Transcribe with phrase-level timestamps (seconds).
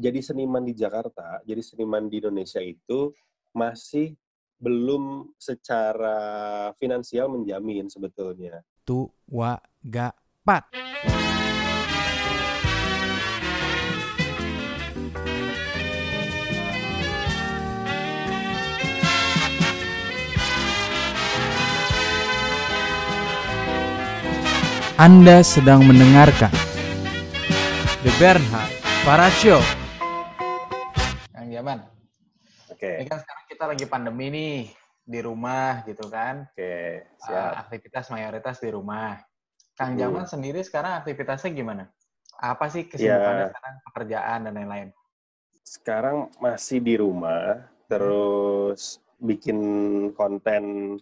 [0.00, 3.12] jadi seniman di Jakarta, jadi seniman di Indonesia itu
[3.52, 4.16] masih
[4.56, 8.64] belum secara finansial menjamin sebetulnya.
[8.88, 10.72] Tua gapat.
[25.00, 26.52] Anda sedang mendengarkan
[28.04, 28.68] The Bernhard
[29.00, 29.79] Para Show.
[32.80, 34.56] Oke, Ini kan sekarang kita lagi pandemi nih
[35.04, 36.48] di rumah gitu kan.
[36.48, 36.64] oke,
[37.20, 37.60] Uh, siap.
[37.68, 39.20] aktivitas mayoritas di rumah.
[39.76, 40.00] Kang Hmm.
[40.00, 41.92] Jaman sendiri sekarang aktivitasnya gimana?
[42.40, 43.48] Apa sih kesibukannya Ya.
[43.52, 44.88] sekarang pekerjaan dan lain-lain?
[45.60, 49.60] Sekarang masih di rumah, terus bikin
[50.16, 50.96] konten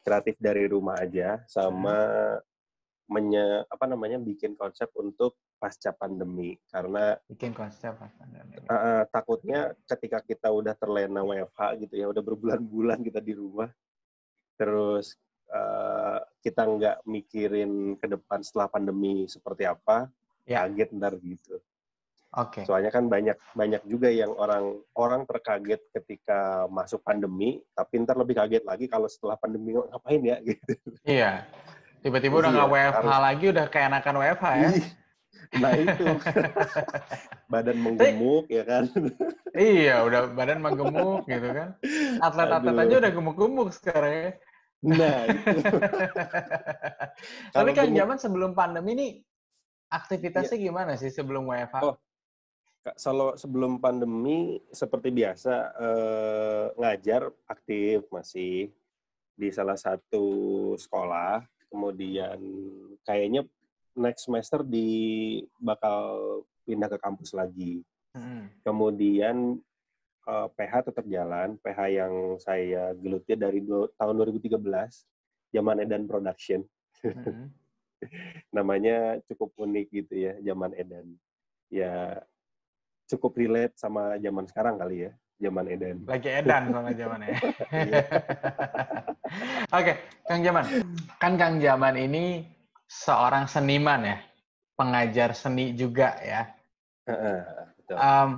[0.00, 2.08] kreatif dari rumah aja, sama
[3.04, 6.58] menye, apa namanya bikin konsep untuk pasca pandemi.
[6.66, 8.66] Karena Bikin konsep lain-lain.
[8.66, 13.70] uh, takutnya ketika kita udah terlena WFH gitu ya, udah berbulan-bulan kita di rumah,
[14.58, 15.14] terus
[15.48, 20.10] uh, kita nggak mikirin ke depan setelah pandemi seperti apa,
[20.42, 20.66] Ya.
[20.66, 21.62] kaget ntar gitu.
[22.34, 22.66] Oke.
[22.66, 28.34] Soalnya kan banyak banyak juga yang orang orang terkaget ketika masuk pandemi, tapi ntar lebih
[28.34, 30.74] kaget lagi kalau setelah pandemi ngapain ya gitu.
[31.06, 31.46] Iya.
[32.02, 34.68] Tiba-tiba udah Iya, nggak WFH harus- lagi, udah keenakan WFH ya.
[35.58, 36.06] Nah itu
[37.52, 38.84] badan menggemuk ya kan.
[39.52, 41.68] iya, udah badan menggemuk gitu kan.
[42.22, 44.30] Atlet-atlet aja udah gemuk-gemuk sekarang ya.
[44.82, 45.58] Nah itu.
[47.52, 49.12] Tapi kan gemuk- zaman sebelum pandemi nih
[49.92, 51.84] aktivitasnya gimana sih sebelum WFH?
[51.84, 51.96] Oh,
[52.82, 58.74] Kalau sebelum pandemi seperti biasa eh, ngajar aktif masih
[59.38, 60.24] di salah satu
[60.80, 61.46] sekolah.
[61.72, 62.36] Kemudian
[63.06, 63.48] kayaknya
[63.94, 64.88] next semester di
[65.60, 65.98] bakal
[66.64, 67.82] pindah ke kampus lagi.
[68.16, 68.48] Mm-mm.
[68.64, 69.58] Kemudian
[70.28, 71.56] eh, PH tetap jalan.
[71.60, 74.60] PH yang saya geluti dari du- tahun 2013,
[75.52, 76.60] zaman Edan Production.
[77.04, 77.48] Mm-mm.
[78.56, 81.06] Namanya cukup unik gitu ya, zaman Edan.
[81.72, 82.20] Ya
[83.08, 85.96] cukup relate sama zaman sekarang kali ya, zaman Edan.
[86.08, 87.28] Lagi edan soalnya zamannya.
[87.72, 88.04] Iya.
[89.80, 89.92] Oke,
[90.28, 90.64] Kang Jaman.
[91.16, 92.44] Kan Kang Jaman ini
[92.92, 94.18] seorang seniman ya,
[94.76, 96.52] pengajar seni juga ya.
[97.80, 97.96] Betul.
[97.96, 98.30] Em,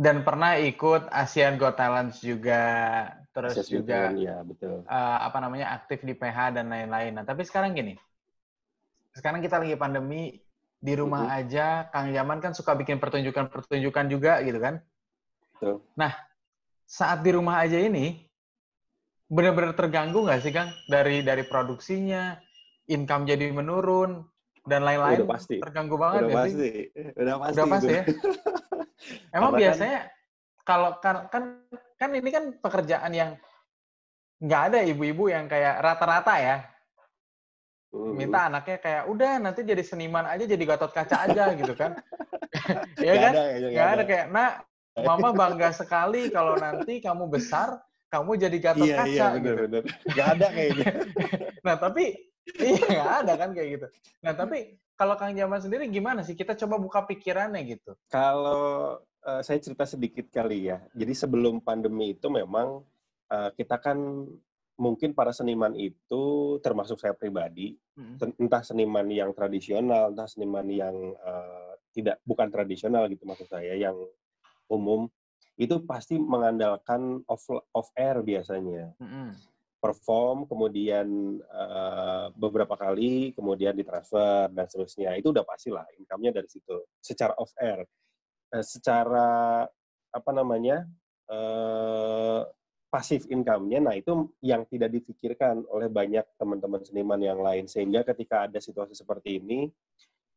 [0.00, 2.64] dan pernah ikut Asian Got Talent juga,
[3.36, 4.80] terus Akses juga ya betul.
[4.88, 7.20] eh, apa namanya aktif di PH dan lain-lain.
[7.20, 8.00] Nah, tapi sekarang gini,
[9.12, 10.40] sekarang kita lagi pandemi
[10.80, 11.36] di rumah Mhm.
[11.44, 11.66] aja.
[11.92, 14.80] Kang Jaman kan suka bikin pertunjukan-pertunjukan juga gitu kan?
[15.52, 15.84] Betul.
[16.00, 16.16] Nah,
[16.88, 18.24] saat di rumah aja ini
[19.30, 22.40] benar-benar terganggu nggak sih Kang dari dari produksinya,
[22.90, 24.26] income jadi menurun
[24.66, 25.22] dan lain-lain?
[25.24, 25.62] Pasti.
[25.62, 26.76] Terganggu banget Udah nggak pasti, sih?
[27.14, 27.54] udah pasti.
[27.56, 28.02] Udah pasti ya.
[29.32, 29.98] Emang Karena kan- biasanya
[30.60, 31.42] kalau kan, kan
[31.96, 33.30] kan ini kan pekerjaan yang
[34.38, 36.56] nggak ada ibu-ibu yang kayak rata-rata ya
[37.90, 38.14] Mhm.
[38.14, 41.98] minta anaknya kayak udah nanti jadi seniman aja jadi gatot kaca aja gitu kan
[43.02, 44.52] Iya Nggak kan ada, kayaknya, nggak ada kayak nak
[44.94, 49.82] mama bangga sekali kalau nanti kamu besar kamu jadi gatot Iya, kaca iya, gitu benar-benar.
[50.04, 50.86] Nggak ada kayaknya.
[51.66, 52.04] nah tapi
[52.58, 53.86] iya nggak ada kan kayak gitu
[54.20, 54.58] nah tapi
[54.96, 59.84] kalau kang Jaman sendiri gimana sih kita coba buka pikirannya gitu Kalau eh, saya cerita
[59.84, 60.80] sedikit kali ya.
[60.92, 62.82] Jadi sebelum pandemi itu memang
[63.28, 63.96] eh, kita kan
[64.76, 66.22] mungkin para seniman itu
[66.58, 67.76] termasuk saya pribadi,
[68.16, 73.76] ten- entah seniman yang tradisional, entah seniman yang eh, tidak bukan tradisional gitu maksud saya,
[73.76, 73.96] yang
[74.66, 75.06] umum
[75.60, 78.96] itu pasti mengandalkan off off air biasanya.
[78.96, 79.36] Mm-mm.
[79.80, 81.08] perform, kemudian
[81.40, 85.16] eh, beberapa kali, kemudian ditransfer dan seterusnya.
[85.16, 86.84] Itu udah pasti lah, income-nya dari situ.
[87.00, 87.88] Secara off air,
[88.50, 89.62] Eh, secara
[90.10, 90.82] apa namanya
[91.30, 92.42] eh,
[92.90, 97.70] pasif income-nya, nah itu yang tidak difikirkan oleh banyak teman-teman seniman yang lain.
[97.70, 99.70] Sehingga ketika ada situasi seperti ini,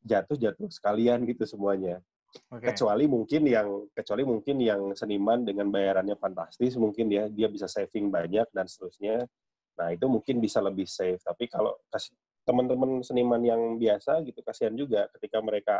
[0.06, 1.98] jatuh-jatuh sekalian gitu semuanya
[2.50, 2.74] Oke.
[2.74, 8.10] kecuali mungkin yang kecuali mungkin yang seniman dengan bayarannya fantastis mungkin ya dia bisa saving
[8.10, 9.26] banyak dan seterusnya.
[9.78, 11.22] Nah itu mungkin bisa lebih safe.
[11.22, 11.78] Tapi kalau
[12.44, 15.76] teman-teman seniman yang biasa gitu kasihan juga ketika mereka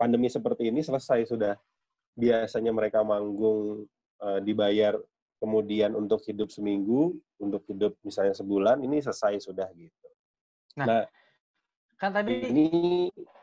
[0.00, 1.54] pandemi seperti ini selesai sudah
[2.16, 3.84] biasanya mereka manggung
[4.22, 4.96] eh, dibayar
[5.40, 10.08] kemudian untuk hidup seminggu untuk hidup misalnya sebulan ini selesai sudah gitu.
[10.80, 11.02] Nah, nah
[12.00, 12.68] kan tadi ini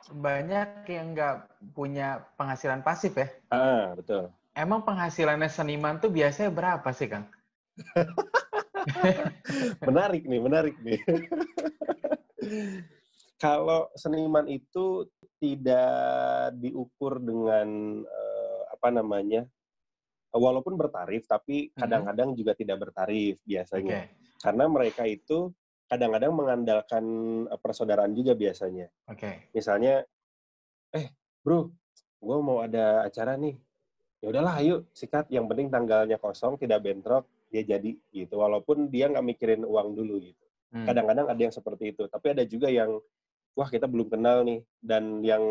[0.09, 1.36] banyak yang nggak
[1.77, 7.30] punya penghasilan pasif ya ah betul Emang penghasilannya seniman tuh biasanya berapa sih, Kang?
[9.86, 10.98] menarik nih, menarik nih.
[13.44, 15.06] Kalau seniman itu
[15.38, 19.45] tidak diukur dengan uh, apa namanya,
[20.33, 21.77] walaupun bertarif, tapi Mhm.
[21.77, 24.10] kadang-kadang juga tidak bertarif biasanya.
[24.10, 24.42] Oke.
[24.42, 25.53] Karena mereka itu
[25.88, 27.04] kadang-kadang mengandalkan
[27.48, 28.92] eh, persaudaraan juga biasanya.
[29.07, 29.50] Oke.
[29.56, 30.04] Misalnya,
[30.92, 31.07] eh
[31.42, 31.72] bro,
[32.19, 33.56] gue mau ada acara nih.
[34.19, 35.31] Ya udahlah, ayo sikat.
[35.31, 38.36] Yang penting tanggalnya kosong, tidak bentrok, dia jadi gitu.
[38.38, 40.45] Walaupun dia nggak mikirin uang dulu gitu.
[40.75, 40.84] Hmm.
[40.84, 42.04] Kadang-kadang ada yang seperti itu.
[42.12, 43.00] Tapi ada juga yang,
[43.56, 44.60] wah kita belum kenal nih.
[44.81, 45.44] Dan yang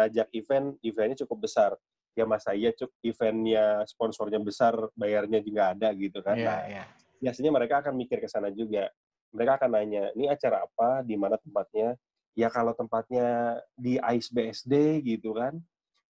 [0.00, 1.76] ngajak event, eventnya cukup besar.
[2.14, 6.38] Ya masa iya cuk eventnya sponsornya besar, bayarnya juga ada gitu kan.
[6.38, 6.84] Iya, Nah, iya.
[7.18, 8.86] biasanya mereka akan mikir ke sana juga.
[9.34, 11.98] Mereka akan nanya, ini acara apa, di mana tempatnya?
[12.38, 15.58] Ya kalau tempatnya di AIS BSD gitu kan.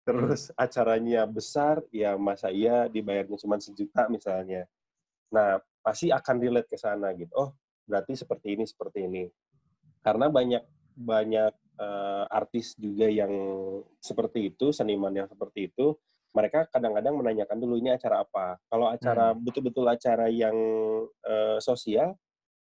[0.02, 4.66] Terus acaranya besar, ya masa iya dibayarnya cuma sejuta misalnya.
[5.30, 7.30] Nah, pasti akan relate ke sana gitu.
[7.38, 7.54] Oh,
[7.86, 9.30] berarti seperti ini, seperti ini.
[10.02, 10.66] Karena banyak
[10.98, 13.30] banyak eh, artis juga yang
[14.02, 15.94] seperti itu, seniman yang seperti itu,
[16.32, 18.58] mereka kadang-kadang menanyakan dulu ini acara apa.
[18.66, 20.56] Kalau acara betul-betul acara yang
[21.22, 22.18] eh, sosial,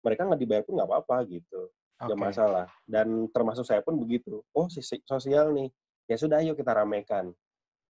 [0.03, 2.25] mereka nggak dibayar pun nggak apa-apa gitu, nggak Oke.
[2.27, 2.67] masalah.
[2.83, 4.43] Dan termasuk saya pun begitu.
[4.51, 5.71] Oh, sisi sosial nih,
[6.05, 7.31] ya sudah ayo kita ramekan.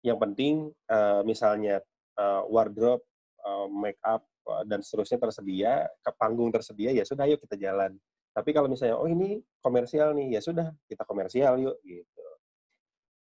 [0.01, 0.53] Yang penting
[0.89, 1.79] eh, misalnya
[2.17, 3.05] eh, wardrobe,
[3.39, 5.71] eh, make up eh, dan seterusnya tersedia,
[6.01, 7.93] ke panggung tersedia, ya sudah ayo kita jalan.
[8.33, 12.25] Tapi kalau misalnya oh ini komersial nih, ya sudah kita komersial yuk gitu.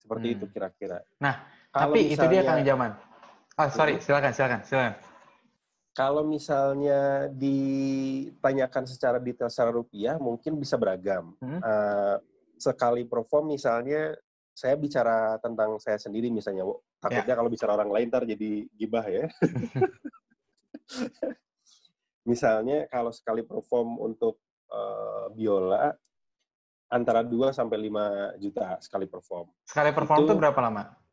[0.00, 0.36] Seperti Hmm.
[0.36, 1.00] itu kira-kira.
[1.18, 2.90] Nah, Kalau Tapi itu dia misalnya- Kang Jaman.
[3.58, 4.94] Ah, sorry, silakan, silakan, silakan.
[5.94, 11.38] Kalau misalnya ditanyakan secara detail secara rupiah, mungkin bisa beragam.
[11.38, 11.62] Hmm.
[11.62, 12.16] Eh,
[12.58, 14.10] sekali perform misalnya,
[14.50, 16.66] saya bicara tentang saya sendiri misalnya,
[16.98, 19.30] takutnya kalau bicara orang lain ntar jadi gibah ya.
[22.30, 24.42] misalnya kalau sekali perform untuk
[24.74, 25.94] eh, biola,
[26.90, 29.46] antara 2 sampai 5 juta sekali perform.
[29.62, 31.03] Sekali perform Itu- itu berapa lama?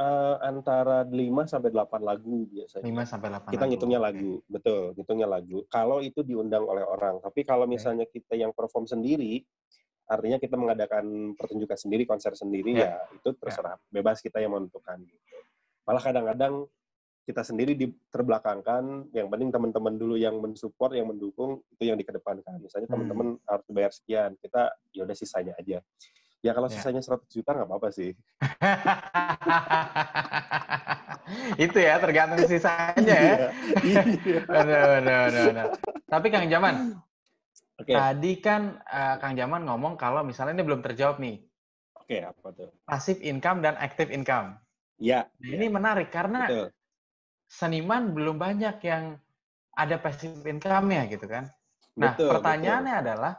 [0.00, 2.88] Eh, antara 5 sampai 8 lagu biasanya.
[2.88, 4.06] 5 sampai 8 kita ngitungnya Oke.
[4.08, 5.58] lagu, betul, ngitungnya lagu.
[5.68, 9.44] Kalau itu diundang oleh orang, tapi kalau misalnya kita yang perform sendiri,
[10.08, 12.96] artinya kita mengadakan pertunjukan sendiri, konser sendiri, Ya.
[12.96, 15.04] ya itu terserah, bebas kita yang menentukan.
[15.04, 15.36] Gitu.
[15.84, 16.64] Malah kadang-kadang
[17.28, 22.56] kita sendiri di terbelakangkan, yang penting teman-teman dulu yang mensupport, yang mendukung, itu yang dikedepankan.
[22.56, 23.04] Misalnya Hmm.
[23.04, 25.84] teman-teman harus bayar sekian, kita ya udah sisanya aja.
[26.40, 26.80] Ya kalau Ya.
[26.80, 28.16] sisanya 100 juta nggak apa-apa sih.
[31.60, 33.52] itu ya, tergantung sisanya ya.
[33.84, 34.02] Iya.
[34.48, 35.66] Benar, benar, benar, benar.
[36.08, 36.96] Tapi Kang Jaman,
[37.76, 41.44] Oke, tadi kan eh, Kang Jaman ngomong kalau misalnya ini belum terjawab nih,
[41.96, 42.72] oke apa tuh?
[42.88, 44.56] passive income dan active income.
[45.00, 46.68] Ya, Nah, ini menarik karena betul.
[47.48, 49.16] seniman belum banyak yang
[49.72, 51.48] ada passive income-nya gitu kan.
[51.96, 53.32] Nah, Betul, pertanyaannya adalah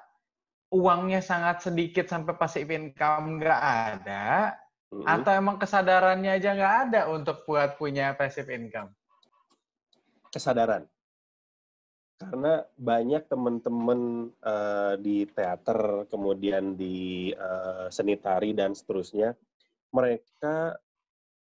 [0.72, 4.56] uangnya sangat sedikit sampai passive income nggak ada.
[4.92, 5.08] Mm-mm.
[5.08, 8.92] atau emang kesadarannya aja nggak ada untuk buat punya passive income?
[10.32, 10.84] kesadaran.
[12.20, 19.32] Karena banyak teman-teman eh, di teater, kemudian di eh, seni tari dan seterusnya,
[19.96, 20.76] mereka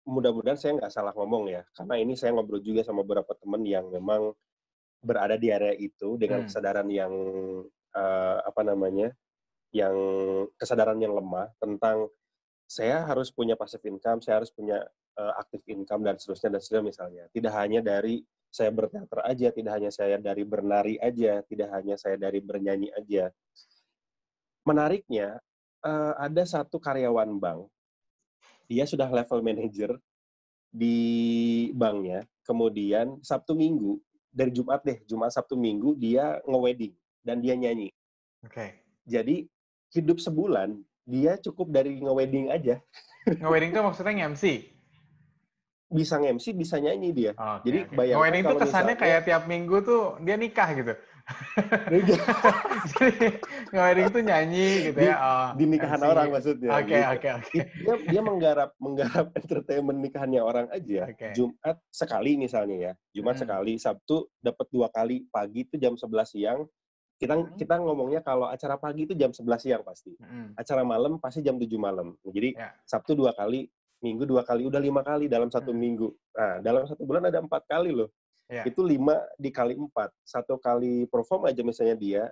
[0.06, 3.90] mudah-mudahan saya nggak salah ngomong ya, karena ini saya ngobrol juga sama beberapa teman yang
[3.90, 4.31] memang
[5.02, 6.50] berada di area itu dengan Hmm.
[6.50, 7.12] kesadaran yang
[7.96, 9.08] eh, apa namanya,
[9.72, 9.96] yang
[10.60, 12.08] kesadaran yang lemah tentang
[12.66, 14.84] saya harus punya passive income, saya harus punya
[15.16, 17.25] eh, active income dan seterusnya dan seterusnya misalnya.
[17.32, 18.21] Tidak hanya dari
[18.52, 23.28] saya berteater aja, tidak hanya saya dari bernari aja, tidak hanya saya dari bernyanyi aja.
[24.66, 25.38] Menariknya,
[25.85, 27.68] eh, ada satu karyawan bank,
[28.66, 29.94] dia sudah level manager
[30.75, 30.99] di
[31.73, 36.92] banknya, kemudian Sabtu Minggu, dari Jumat deh, Jumat Sabtu Minggu, dia nge-wedding,
[37.26, 37.90] dan dia nyanyi.
[38.47, 38.78] Oke.
[39.02, 39.50] Jadi,
[39.90, 42.78] hidup sebulan, dia cukup dari nge-wedding aja.
[43.42, 44.45] Nge-wedding itu maksudnya nge-MC?
[45.87, 47.33] Bisa nge-MC, bisa nyanyi dia.
[47.35, 47.95] Oke, Jadi, oke.
[47.95, 50.95] bayangkan Nge-wedding itu kesannya misalnya- kayak tiap minggu tuh dia nikah gitu.
[51.90, 52.14] Jadi
[53.71, 55.16] nge-wedding tuh nyanyi gitu Di- ya.
[55.18, 56.06] oh, di nikahan MC.
[56.06, 56.71] orang maksudnya.
[56.71, 57.11] Oke, gitu.
[57.11, 57.59] oke, oke.
[57.83, 61.11] dia dia menggarap menggarap entertainment nikahannya orang aja.
[61.11, 61.28] Oke.
[61.35, 62.92] Jumat sekali misalnya ya.
[63.11, 63.42] Jumat Hmm.
[63.42, 66.62] sekali, Sabtu dapat dua kali, pagi itu jam 11 siang.
[67.16, 67.56] Kita Hmm.
[67.56, 70.12] kita ngomongnya kalau acara pagi itu jam 11 siang pasti.
[70.20, 70.52] Mm-mm.
[70.52, 72.12] Acara malam pasti jam 7 malam.
[72.23, 72.76] Jadi Ya.
[72.85, 73.68] Sabtu dua kali,
[74.04, 75.80] Minggu dua kali, udah lima kali dalam satu Hmm.
[75.80, 76.12] minggu.
[76.37, 78.12] Nah, dalam satu bulan ada empat kali loh.
[78.44, 78.68] Ya.
[78.68, 80.12] Itu lima dikali empat.
[80.20, 82.23] Satu kali perform aja misalnya dia,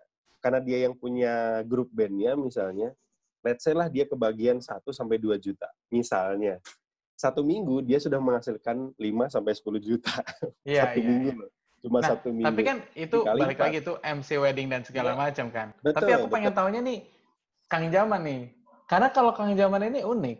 [0.44, 2.92] karena dia yang punya grup bandnya misalnya,
[3.40, 6.60] let's say lah dia kebagian 1 sampai 2 juta misalnya.
[7.16, 10.12] Satu minggu dia sudah menghasilkan 5 sampai 10 juta.
[10.68, 11.40] Iya, satu iya, minggu iya.
[11.40, 11.50] loh.
[11.84, 12.48] Cuma Nah, satu minggu.
[12.48, 13.66] Tapi kan itu Dikali balik empat.
[13.68, 15.18] lagi itu MC wedding dan segala Iya.
[15.20, 15.68] macam kan.
[15.78, 16.64] Betul, Tapi aku pengen betul.
[16.64, 16.98] taunya nih
[17.68, 18.40] Kang Jaman nih.
[18.84, 20.38] Karena kalau Kang Jaman ini unik.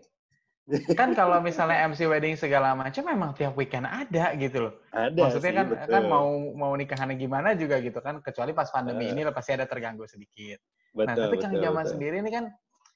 [0.96, 4.74] kan kalau misalnya MC wedding segala macam memang tiap weekend ada gitu loh.
[4.88, 5.92] Ada Maksudnya sih, kan betul.
[5.92, 9.12] kan mau mau nikahan gimana juga gitu kan kecuali pas pandemi Eh.
[9.12, 10.56] ini pasti ada terganggu sedikit.
[10.94, 11.92] betul, nah, tapi Kang betul, Jaman betul.
[11.92, 12.44] sendiri ini kan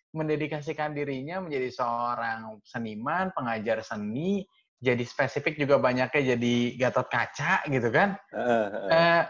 [0.08, 4.48] mendedikasikan dirinya menjadi seorang seniman, pengajar seni,
[4.78, 8.14] jadi spesifik juga banyaknya jadi Gatot Kaca gitu kan.
[8.30, 8.90] Heeh, heeh.
[8.94, 9.24] Eh,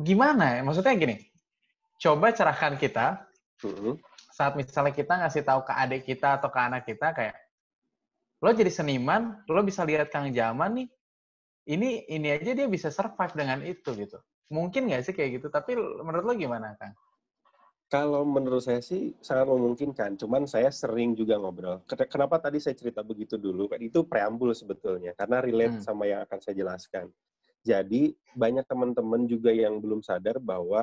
[0.00, 0.60] gimana ya?
[0.64, 1.20] Maksudnya gini,
[2.00, 3.28] coba cerahkan kita
[3.64, 4.00] Mm-mm.
[4.32, 7.36] saat misalnya kita ngasih tahu ke adik kita atau ke anak kita kayak,
[8.40, 10.88] lo jadi seniman, lo bisa lihat Kang Jaman nih,
[11.72, 14.20] ini ini aja dia bisa survive dengan itu gitu.
[14.52, 15.48] Mungkin nggak sih kayak gitu?
[15.52, 16.94] Tapi menurut lo gimana, Kang?
[17.86, 20.18] Kalau menurut saya sih sangat memungkinkan.
[20.18, 21.86] Cuman saya sering juga ngobrol.
[21.86, 23.70] Ken- Kenapa tadi saya cerita begitu dulu?
[23.70, 25.84] Kan itu preambul sebetulnya, karena relate Hmm.
[25.86, 27.06] sama yang akan saya jelaskan.
[27.62, 30.82] Jadi banyak teman-teman juga yang belum sadar bahwa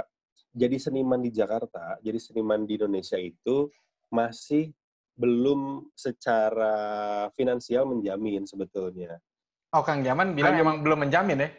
[0.56, 3.68] jadi seniman di Jakarta, jadi seniman di Indonesia itu
[4.08, 4.72] masih
[5.14, 6.76] belum secara
[7.36, 9.20] finansial menjamin sebetulnya.
[9.76, 11.50] Oh, Kang Jaman bilang Hanya- emang belum menjamin ya?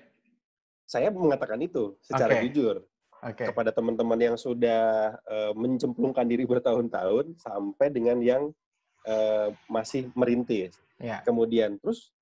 [0.85, 2.49] Saya mengatakan itu secara Oke.
[2.49, 2.81] jujur.
[3.25, 3.49] Oke.
[3.49, 8.53] kepada teman-teman yang sudah eh, mencemplungkan diri bertahun-tahun sampai dengan yang
[9.09, 10.77] eh, masih merintis.
[11.01, 11.25] Ya.
[11.25, 12.13] Kemudian terus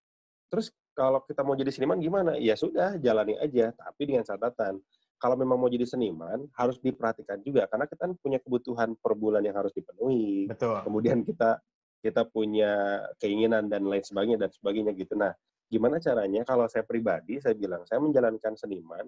[0.46, 2.38] terus kalau kita mau jadi seniman gimana?
[2.38, 4.78] Ya sudah, jalani aja, tapi dengan catatan
[5.22, 9.42] kalau memang mau jadi seniman harus diperhatikan juga karena kita kan punya kebutuhan per bulan
[9.46, 10.50] yang harus dipenuhi.
[10.50, 10.82] Betul.
[10.82, 11.62] Kemudian kita
[12.02, 15.14] kita punya keinginan dan lain sebagainya dan sebagainya gitu.
[15.14, 15.30] Nah,
[15.70, 19.06] gimana caranya kalau saya pribadi saya bilang saya menjalankan seniman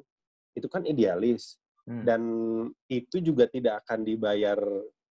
[0.54, 2.00] itu kan idealis Hmm.
[2.00, 2.22] dan
[2.88, 4.56] itu juga tidak akan dibayar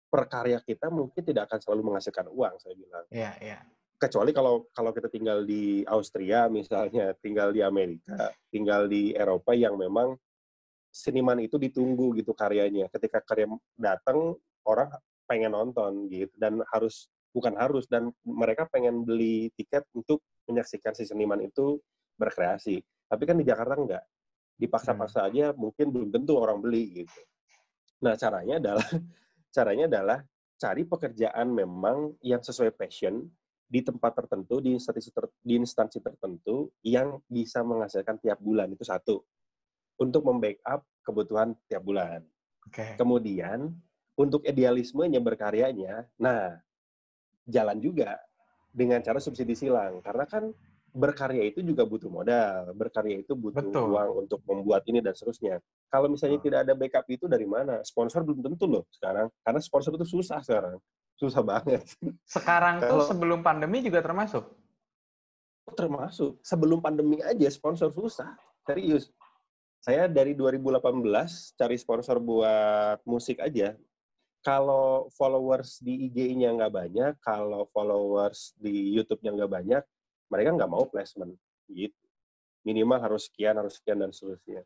[0.10, 3.58] per karya kita mungkin tidak akan selalu menghasilkan uang saya bilang Iya, iya.
[4.02, 9.78] kecuali kalau kalau kita tinggal di Austria misalnya tinggal di Amerika tinggal di Eropa yang
[9.78, 10.18] memang
[10.90, 13.46] seniman itu ditunggu gitu karyanya ketika karya
[13.78, 14.34] datang
[14.66, 14.90] orang
[15.30, 21.06] pengen nonton gitu dan harus bukan harus dan mereka pengen beli tiket untuk menyaksikan si
[21.06, 21.78] seniman itu
[22.18, 24.04] berkreasi tapi kan di Jakarta enggak
[24.56, 27.22] dipaksa-paksa aja mungkin belum tentu orang beli gitu.
[28.04, 28.88] Nah, caranya adalah
[29.56, 30.20] caranya adalah
[30.56, 33.28] cari pekerjaan memang yang sesuai passion
[33.66, 38.86] di tempat tertentu di instansi ter- di instansi tertentu yang bisa menghasilkan tiap bulan itu
[38.86, 39.20] satu
[40.00, 42.24] untuk membackup kebutuhan tiap bulan.
[42.66, 42.96] Oke.
[42.96, 43.74] Kemudian
[44.16, 46.56] untuk idealismenya berkaryanya, nah
[47.44, 48.16] jalan juga
[48.72, 50.52] dengan cara subsidi silang karena kan
[50.96, 53.92] berkarya itu juga butuh modal, berkarya itu butuh Betul.
[53.92, 55.60] uang untuk membuat ini dan seterusnya.
[55.92, 56.48] Kalau misalnya Betul.
[56.48, 57.84] tidak ada backup itu dari mana?
[57.84, 60.80] Sponsor belum tentu loh sekarang, karena sponsor itu susah sekarang,
[61.20, 61.84] susah banget.
[62.24, 64.48] Sekarang tuh sebelum pandemi juga termasuk.
[65.76, 68.32] Termasuk sebelum pandemi aja sponsor susah,
[68.64, 69.12] serius.
[69.84, 70.80] Saya dari 2018
[71.60, 73.76] cari sponsor buat musik aja.
[74.46, 79.84] Kalau followers di IG-nya nggak banyak, kalau followers di YouTube-nya nggak banyak,
[80.30, 81.34] mereka nggak mau placement
[81.70, 81.98] gitu.
[82.66, 84.66] Minimal harus sekian, harus sekian dan seterusnya.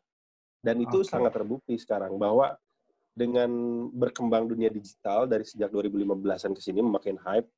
[0.60, 1.08] Dan itu Oke.
[1.08, 2.56] sangat terbukti sekarang bahwa
[3.12, 3.50] dengan
[3.92, 7.48] berkembang dunia digital dari sejak 2015-an ke sini memakin hype,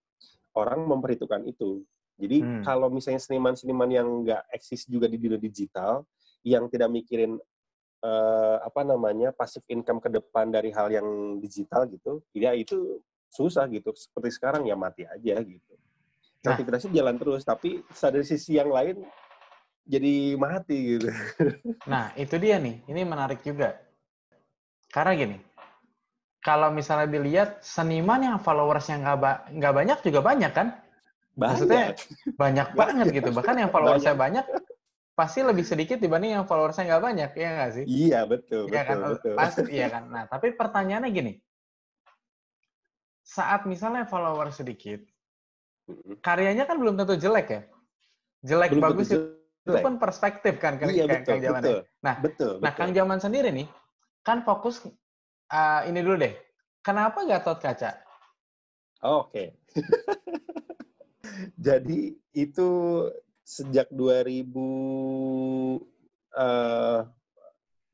[0.58, 1.86] orang memperhitungkan itu.
[2.18, 2.62] Jadi Hmm.
[2.62, 6.06] kalau misalnya seniman-seniman yang nggak eksis juga di dunia digital,
[6.42, 7.38] yang tidak mikirin
[8.02, 12.98] eh, apa namanya passive income ke depan dari hal yang digital gitu, ya itu
[13.30, 13.94] susah gitu.
[13.94, 15.72] Seperti sekarang ya mati aja gitu.
[16.42, 16.58] Nah.
[16.90, 19.06] Jalan terus, tapi dari sisi yang lain
[19.86, 21.08] jadi mati gitu.
[21.90, 22.82] Nah, itu dia nih.
[22.90, 23.78] Ini menarik juga.
[24.90, 25.36] Karena gini,
[26.42, 30.68] kalau misalnya dilihat seniman yang followersnya nggak ba- nggak banyak juga banyak kan?
[31.38, 32.34] Maksudnya Banyak.
[32.34, 33.30] banyak banget gitu.
[33.30, 34.44] Bahkan yang followersnya banyak
[35.14, 37.84] pasti lebih sedikit dibanding yang followersnya nggak banyak, ya nggak sih?
[37.86, 38.96] Iya betul, Iya kan?
[39.14, 39.34] betul.
[39.38, 40.10] Pasti, iya kan?
[40.10, 41.32] Nah, tapi pertanyaannya gini.
[43.22, 44.98] Saat misalnya follower sedikit.
[46.20, 47.60] Karyanya kan belum tentu jelek ya?
[48.42, 49.18] Jelek Belum bagus itu
[49.62, 49.82] jelek.
[49.86, 51.78] pun perspektif kan Kang, Iya Kang- betul, Kang Jaman betul.
[52.02, 52.78] Nah, betul, Nah, betul.
[52.78, 53.66] Kang Jaman sendiri nih,
[54.22, 54.82] kan fokus
[55.50, 56.34] uh, ini dulu deh.
[56.82, 57.94] Kenapa Gatot Kaca?
[59.02, 59.54] Oke.
[61.66, 62.68] Jadi itu
[63.42, 65.82] sejak 2016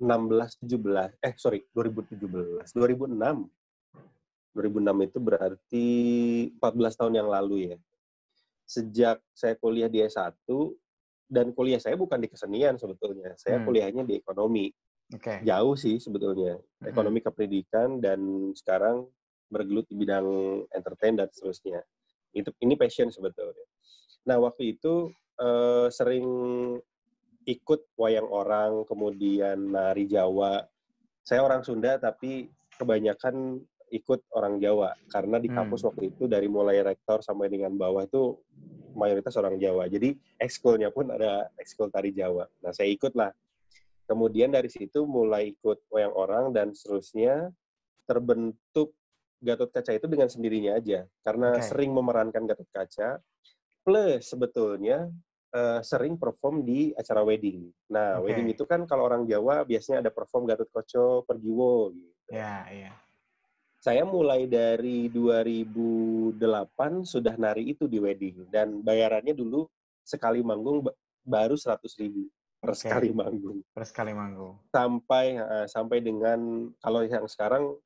[0.00, 3.57] 17 eh sorry 2017 2006
[4.58, 5.88] 2006 itu berarti
[6.58, 7.76] 14 tahun yang lalu ya.
[8.66, 10.34] Sejak saya kuliah di S1
[11.30, 13.38] dan kuliah saya bukan di kesenian sebetulnya.
[13.38, 13.66] Saya Hmm.
[13.70, 14.68] kuliahnya di ekonomi.
[15.14, 15.40] Oke.
[15.46, 16.58] Jauh sih sebetulnya.
[16.82, 16.90] Mhm.
[16.90, 19.08] Ekonomi kependidikan dan sekarang
[19.48, 20.26] bergelut di bidang
[20.74, 21.80] entertain dan seterusnya.
[22.36, 23.64] Itu ini passion sebetulnya.
[24.28, 26.26] Nah, waktu itu eh, sering
[27.46, 30.66] ikut wayang orang, kemudian nari Jawa.
[31.24, 35.88] Saya orang Sunda tapi kebanyakan ikut orang Jawa karena di kampus Hmm.
[35.92, 38.36] waktu itu dari mulai rektor sampai dengan bawah itu
[38.96, 39.86] mayoritas orang Jawa.
[39.86, 42.48] Jadi ekskulnya pun ada ekskul tari Jawa.
[42.64, 43.30] Nah saya ikut lah.
[44.08, 47.52] Kemudian dari situ mulai ikut wayang orang dan seterusnya
[48.08, 48.96] terbentuk
[49.38, 51.68] Gatot Kaca itu dengan sendirinya aja karena Oke.
[51.68, 53.20] sering memerankan Gatot Kaca
[53.84, 55.06] plus sebetulnya
[55.48, 57.68] eh, sering perform di acara wedding.
[57.88, 58.28] Nah, Oke.
[58.32, 62.36] wedding itu kan kalau orang Jawa biasanya ada perform Gatot Koco, Pergiwo gitu.
[62.36, 62.92] Ya, iya.
[63.78, 66.34] Saya mulai dari 2008
[67.06, 69.70] sudah nari itu di wedding dan bayarannya dulu
[70.02, 72.26] sekali manggung ba- baru 100 ribu
[72.58, 72.90] per Oke.
[72.90, 74.58] sekali manggung Terus kali manggung.
[74.74, 77.78] sampai eh, sampai dengan kalau yang sekarang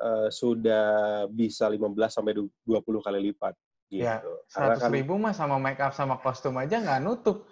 [0.00, 0.86] eh, sudah
[1.28, 2.32] bisa 15 sampai
[2.64, 3.52] 20 kali lipat
[3.92, 4.08] gitu.
[4.08, 7.44] Ya, Karena 100 kan ribu mah sama make up sama kostum aja nggak nutup.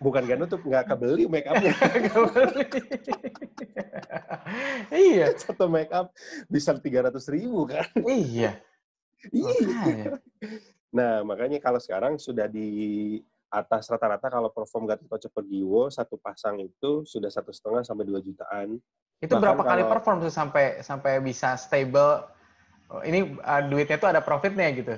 [0.00, 1.72] Bukan gak nutup, nggak kebeli make upnya.
[4.90, 6.12] Iya, Satu make up
[6.46, 7.88] bisa 300 ribu kan.
[8.04, 8.60] iya.
[9.32, 10.20] Iya.
[10.92, 16.58] Nah, makanya kalau sekarang sudah di atas rata-rata kalau perform Gatot Kaca Pergiwo satu pasang
[16.60, 18.76] itu sudah satu setengah sampai dua jutaan.
[19.22, 22.28] Itu Bahkan berapa kali kalau- perform tuh sampai sampai bisa stable?
[22.92, 24.94] Oh, ini uh, duitnya tuh ada profitnya gitu.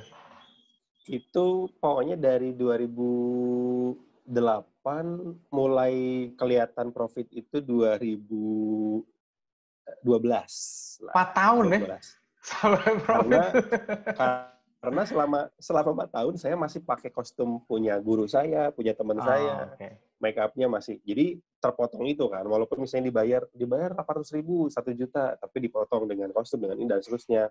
[1.07, 2.51] Itu pokoknya dari
[4.27, 5.95] 2008 mulai
[6.35, 9.03] kelihatan profit itu 2012.
[11.07, 11.15] lah.
[11.15, 12.47] 4 tahun ya 12.
[12.47, 13.41] sampai profit.
[14.15, 14.35] Karena
[14.87, 19.27] karena selama selama empat tahun saya masih pakai kostum punya guru saya, punya teman Oh,
[19.27, 19.89] saya, oke.
[20.23, 21.03] make upnya masih.
[21.03, 26.31] Jadi terpotong itu kan, walaupun misalnya dibayar dibayar 800 ribu, satu juta, tapi dipotong dengan
[26.31, 27.51] kostum dengan ini dan seterusnya.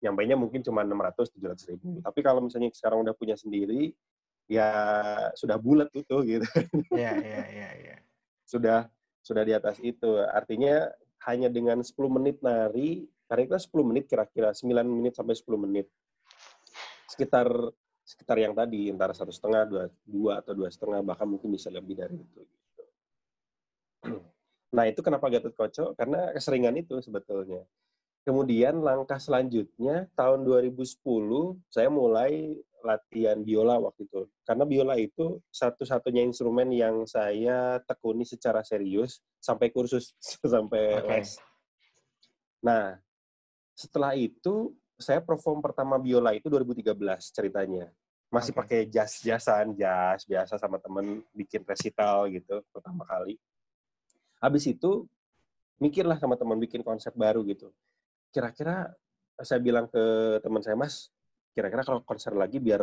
[0.00, 2.00] Nyampainya mungkin cuma 600 700 ribu.
[2.00, 3.92] Tapi kalau misalnya sekarang udah punya sendiri,
[4.50, 4.70] ya
[5.38, 6.46] sudah bulat itu gitu.
[6.90, 7.96] Iya, iya, iya, iya.
[8.42, 8.90] sudah
[9.22, 10.18] sudah di atas itu.
[10.26, 10.90] Artinya
[11.30, 15.86] hanya dengan 10 menit nari, nari itu 10 menit kira-kira 9 menit sampai 10 menit.
[17.06, 17.46] Sekitar
[18.02, 21.94] sekitar yang tadi antara satu setengah dua dua atau dua setengah bahkan mungkin bisa lebih
[21.94, 22.42] dari itu.
[22.42, 22.84] gitu.
[24.70, 25.98] Nah itu kenapa Gatot Koco?
[25.98, 27.66] Karena keseringan itu sebetulnya.
[28.20, 31.00] Kemudian langkah selanjutnya tahun 2010
[31.72, 32.52] saya mulai
[32.84, 34.28] latihan biola waktu itu.
[34.44, 41.08] Karena biola itu satu-satunya instrumen yang saya tekuni secara serius sampai kursus, sampai Oke.
[41.08, 41.30] les.
[42.60, 43.00] Nah,
[43.72, 46.92] setelah itu saya perform pertama biola itu 2013
[47.32, 47.88] ceritanya.
[48.28, 48.60] Masih Oke.
[48.62, 53.40] pakai jas-jasan, jas biasa sama temen bikin resital gitu pertama kali.
[54.40, 55.08] Habis itu
[55.80, 57.72] mikirlah sama teman bikin konsep baru gitu.
[58.30, 58.94] Kira-kira
[59.40, 60.02] saya bilang ke
[60.38, 61.10] teman saya, Mas,
[61.50, 62.82] kira-kira kalau konser lagi biar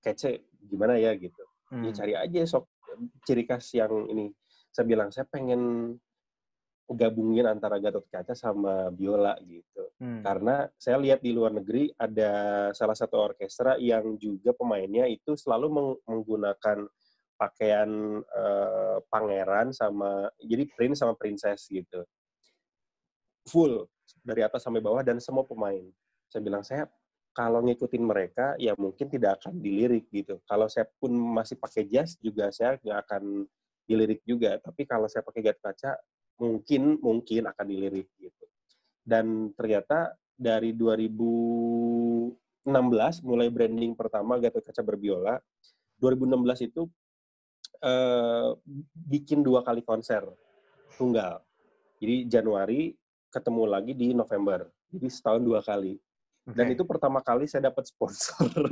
[0.00, 1.44] kece gimana ya gitu.
[1.82, 1.96] Ya Hmm.
[1.98, 2.70] cari aja sok
[3.26, 4.30] ciri khas yang ini.
[4.70, 5.92] Saya bilang saya pengen
[6.86, 9.90] gabungin antara Gatot Kaca sama biola gitu.
[9.98, 10.22] Hmm.
[10.22, 15.66] Karena saya lihat di luar negeri ada salah satu orkestra yang juga pemainnya itu selalu
[15.66, 16.86] meng- menggunakan
[17.36, 17.90] pakaian
[18.22, 22.06] eh, pangeran sama jadi prince sama princess gitu.
[23.50, 23.90] Full
[24.26, 25.86] dari atas sampai bawah dan semua pemain.
[26.26, 26.90] Saya bilang saya
[27.30, 30.42] kalau ngikutin mereka ya mungkin tidak akan dilirik gitu.
[30.50, 33.46] Kalau saya pun masih pakai jas juga saya nggak akan
[33.86, 34.58] dilirik juga.
[34.58, 35.94] Tapi kalau saya pakai gat kaca
[36.42, 38.44] mungkin mungkin akan dilirik gitu.
[39.06, 42.34] Dan ternyata dari 2016
[43.22, 45.38] mulai branding pertama Gatot Kaca Berbiola,
[46.02, 46.82] 2016 itu
[47.80, 48.50] eh,
[48.92, 50.26] bikin dua kali konser
[50.98, 51.40] tunggal.
[51.96, 52.92] Jadi Januari
[53.36, 54.64] ketemu lagi di November.
[54.88, 56.00] Jadi setahun dua kali.
[56.48, 56.74] Dan Oke.
[56.78, 58.48] itu pertama kali saya dapat sponsor.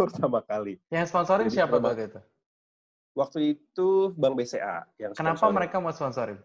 [0.00, 0.82] pertama kali.
[0.90, 2.20] Yang sponsorin Jadi siapa waktu itu?
[3.16, 5.56] Waktu itu Bank BCA yang Kenapa sponsorin.
[5.56, 6.38] mereka mau sponsorin?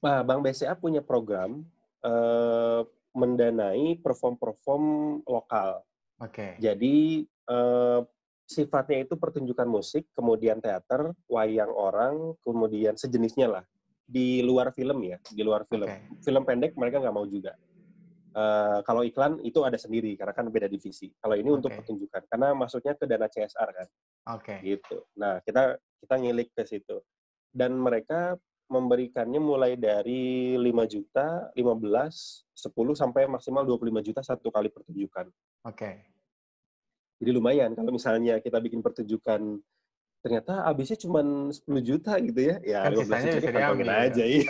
[0.00, 1.68] Nah, Bank BCA punya program
[2.00, 2.80] eh,
[3.14, 4.84] mendanai perform-perform
[5.28, 5.84] lokal.
[6.22, 6.58] Oke.
[6.58, 8.00] Jadi eh,
[8.44, 13.64] sifatnya itu pertunjukan musik, kemudian teater, wayang orang, kemudian sejenisnya lah.
[14.04, 15.88] Di luar film ya, di luar film.
[15.88, 16.20] Oke.
[16.20, 17.56] Film pendek mereka nggak mau juga.
[18.34, 21.06] Eh, kalau iklan itu ada sendiri karena kan beda divisi.
[21.22, 21.86] Kalau ini untuk Oke.
[21.86, 23.88] pertunjukan karena masuknya ke dana CSR kan
[24.34, 24.58] Oke.
[24.58, 25.06] gitu.
[25.14, 26.98] Nah, kita kita ngilik ke situ.
[27.54, 28.34] Dan mereka
[28.66, 35.30] memberikannya mulai dari 5 juta, 15, 10 sampai maksimal 25 juta satu kali pertunjukan.
[35.70, 36.10] Oke.
[37.22, 39.62] Jadi lumayan kalau misalnya kita bikin pertunjukan
[40.24, 41.52] ternyata habisnya cuma 10
[41.84, 42.56] juta gitu ya.
[42.64, 43.88] Ya Kan 15 sisanya juta kantongin diambil.
[44.08, 44.40] aja ya.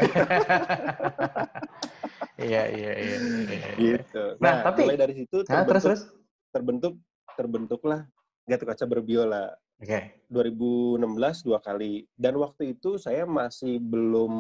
[2.34, 3.16] Iya, iya, iya.
[3.16, 3.70] iya, iya.
[3.78, 4.24] gitu.
[4.42, 6.02] Nah, Nah, tapi- mulai dari situ Nah, terus terbentuk terus.
[6.50, 6.94] terbentuk
[7.34, 8.00] terbentuklah
[8.44, 9.44] Gatot Kaca Berbiola.
[9.74, 10.22] Oke.
[10.28, 11.00] 2016
[11.42, 12.06] dua kali.
[12.12, 14.32] Dan waktu itu saya masih belum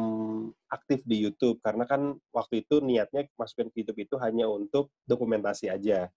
[0.68, 5.70] aktif di YouTube karena kan waktu itu niatnya masukin ke YouTube itu hanya untuk dokumentasi
[5.70, 6.10] aja.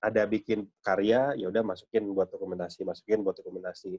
[0.00, 3.96] Ada bikin karya, ya udah masukin buat dokumentasi, masukin buat dokumentasi.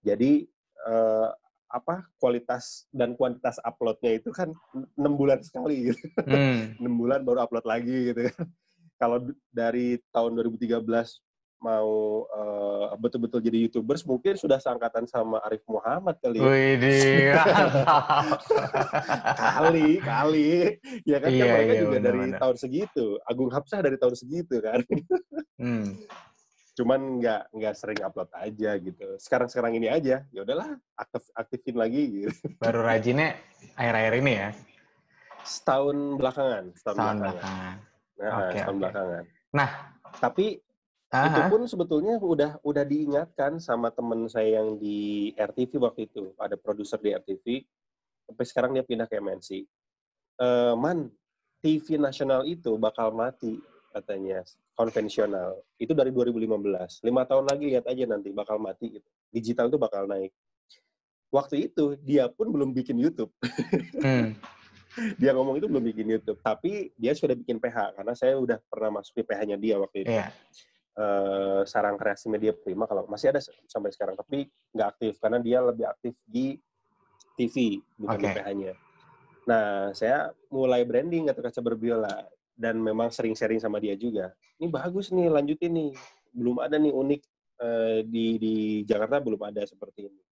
[0.00, 0.48] Jadi
[0.84, 1.30] eh,
[1.74, 4.54] apa kualitas dan kuantitas uploadnya itu kan
[4.94, 6.04] enam bulan sekali gitu.
[6.22, 6.74] Hmm.
[6.80, 8.46] enam bulan baru upload lagi gitu kan.
[8.94, 9.18] Kalau
[9.50, 10.84] dari tahun 2013
[11.64, 11.92] mau
[12.28, 16.44] eh, betul-betul jadi youtubers mungkin sudah seangkatan sama Arif Muhammad kali ya.
[19.34, 20.76] Kali kali
[21.08, 22.40] ya kan, kan Iya, mereka iya, juga dari benar-benar.
[22.40, 24.80] tahun segitu Agung Hapsah dari tahun segitu kan
[25.54, 25.94] Hmm.
[26.74, 31.78] cuman nggak nggak sering upload aja gitu sekarang sekarang ini aja ya udahlah aktif aktifin
[31.78, 33.38] lagi gitu Baru rajinnya
[33.78, 34.48] akhir-akhir ini ya,
[35.46, 37.76] setahun belakangan setahun, tahun belakangan belakangan.
[38.18, 38.82] Nah, Oke, setahun oke.
[38.82, 39.24] belakangan
[39.54, 39.70] Nah,
[40.18, 40.46] tapi
[41.14, 41.46] itu Aha.
[41.46, 46.34] pun sebetulnya udah udah diingatkan sama temen saya yang di RTV waktu itu.
[46.34, 47.46] Ada produser di RTV
[48.26, 49.62] sampai sekarang dia pindah ke MNC
[50.34, 51.06] Eh, man
[51.62, 53.62] TV nasional itu bakal mati
[53.94, 54.42] katanya
[54.74, 55.62] konvensional.
[55.78, 59.08] Itu dari 2015 lima tahun lagi lihat aja nanti bakal mati gitu.
[59.30, 60.34] Digital itu bakal naik.
[61.30, 63.30] Waktu itu dia pun belum bikin YouTube.
[64.02, 64.34] Hmm.
[65.22, 66.42] dia ngomong itu belum bikin YouTube.
[66.42, 70.10] Tapi dia sudah bikin PH karena saya udah pernah masuk di PH-nya dia waktu itu.
[70.10, 70.34] Iya.
[70.94, 75.58] Eh, sarang kreasi media prima kalau masih ada sampai sekarang tapi nggak aktif karena dia
[75.62, 76.58] lebih aktif di
[77.34, 78.34] TV bukan di Oke.
[78.38, 78.72] PH-nya.
[79.50, 84.30] Nah saya mulai branding atau kaca berbiola dan memang sering sharing sama dia juga.
[84.62, 85.90] Ini bagus nih lanjutin nih
[86.30, 87.22] belum ada nih unik
[87.62, 88.54] eh, di di
[88.86, 90.22] Jakarta belum ada seperti ini.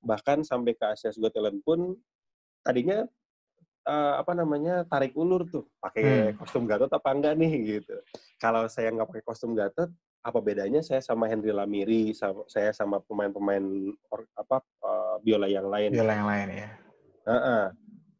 [0.00, 1.92] Bahkan sampai ke Asia Got Talent pun
[2.64, 3.04] tadinya
[3.86, 7.96] eh, apa namanya tarik ulur tuh pakai kostum Gatot apa enggak nih gitu.
[8.36, 9.88] Kalau saya nggak pakai kostum Gatot,
[10.20, 13.64] apa bedanya saya sama Henry Lamiri, sama, saya sama pemain-pemain
[14.36, 15.90] apa eh, biola yang lain.
[15.92, 16.68] Biola yang lain ya.
[17.28, 17.64] Heeh.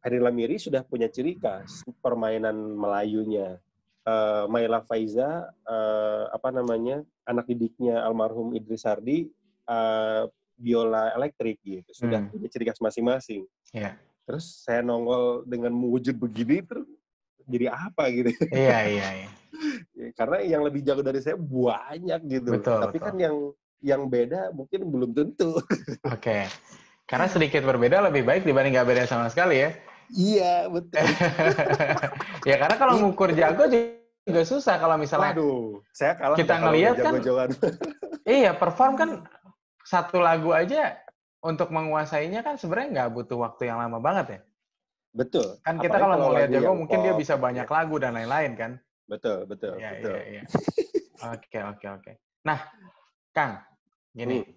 [0.01, 3.61] Henry Lamiri sudah punya ciri khas permainan Melayunya.
[4.01, 9.29] Eh, Maila Faiza, eh, apa namanya, anak didiknya almarhum Idris Sardi,
[9.69, 10.23] eh,
[10.57, 12.29] biola elektrik gitu, sudah Hmm.
[12.33, 13.45] punya ciri khas masing-masing.
[13.73, 13.93] Iya.
[14.25, 16.85] Terus saya nongol dengan mewujud begini, terus
[17.45, 18.31] jadi apa gitu?
[18.49, 19.29] Iya, iya, iya.
[19.93, 22.49] Ya, Karena yang lebih jago dari saya banyak gitu.
[22.55, 23.05] Betul, Tapi betul.
[23.05, 23.35] kan yang
[23.83, 25.59] yang beda mungkin belum tentu.
[26.15, 26.47] Oke.
[27.05, 29.69] Karena sedikit berbeda lebih baik dibanding nggak beda sama sekali ya.
[30.09, 30.97] iya betul.
[32.49, 37.15] ya karena kalau ngukur jago juga susah kalau misalnya Waduh, saya kalah Kita ngelihat kan-
[38.25, 39.09] iya perform kan
[39.83, 40.95] satu lagu aja
[41.41, 44.41] untuk menguasainya kan sebenarnya nggak butuh waktu yang lama banget ya.
[45.11, 45.59] betul.
[45.65, 47.73] Kan kita Apalagi kalau mau lihat jago mungkin dia bisa banyak ya.
[47.73, 48.71] lagu dan lain-lain kan.
[49.11, 50.13] Betul, betul, Iya, betul.
[50.15, 50.43] iya, iya.
[51.35, 52.11] Oke, oke, oke.
[52.47, 52.59] Nah,
[53.35, 53.59] Kang,
[54.15, 54.39] gini.
[54.39, 54.55] Hmm.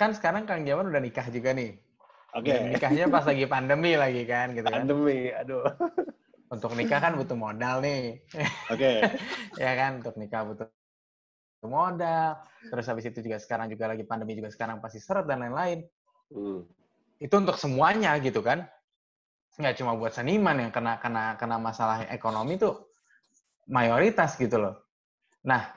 [0.00, 1.76] Kan sekarang Kang Jaman udah nikah juga nih.
[2.34, 2.50] Oke.
[2.50, 4.82] Dan nikahnya pas lagi pandemi lagi kan gitu kan.
[4.82, 5.62] Pandemi, aduh.
[6.48, 8.24] Untuk nikah kan butuh modal nih.
[8.72, 9.04] Oke.
[9.62, 10.66] ya kan untuk nikah butuh
[11.66, 12.38] modal.
[12.70, 15.84] Terus habis itu juga sekarang juga lagi pandemi juga sekarang pasti seret dan lain-lain.
[16.32, 16.64] Hmm.
[17.20, 18.64] Itu untuk semuanya gitu kan.
[19.54, 22.90] Nggak cuma buat seniman yang kena kena kena masalah ekonomi tuh
[23.70, 24.74] mayoritas gitu loh.
[25.44, 25.70] Nah,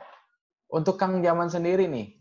[0.71, 2.15] untuk Kang Jaman sendiri nih,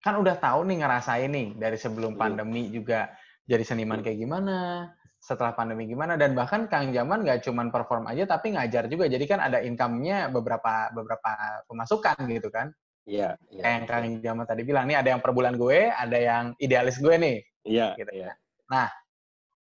[0.00, 2.20] kan udah tahu nih ngerasain nih dari sebelum Hmm.
[2.20, 3.12] pandemi juga
[3.44, 8.26] jadi seniman kayak gimana, setelah pandemi gimana, dan bahkan Kang Jaman nggak cuman perform aja
[8.26, 9.10] tapi ngajar juga.
[9.10, 12.70] Jadi kan ada income-nya beberapa beberapa pemasukan gitu kan.
[13.02, 13.62] Iya, iya.
[13.62, 17.02] Kayak yang Kang Jaman tadi bilang nih ada yang per bulan gue, ada yang idealis
[17.02, 17.36] gue nih.
[17.66, 18.38] Iya, gitu iya.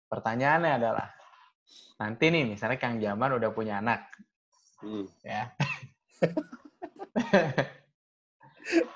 [0.07, 1.07] Pertanyaannya adalah
[1.99, 4.05] nanti nih misalnya Kang Jaman udah punya anak
[4.77, 5.09] Hmm.
[5.25, 5.49] ya.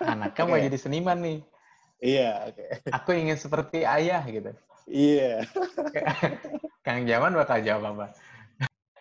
[0.05, 0.65] Anaknya mau Oke.
[0.69, 1.39] jadi seniman nih.
[2.01, 2.65] Iya, oke.
[3.01, 4.53] Aku ingin seperti ayah gitu.
[4.85, 5.41] Iya.
[6.85, 8.13] Kang Jaman bakal jawab apa?